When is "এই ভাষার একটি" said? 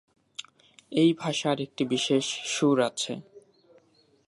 0.91-1.83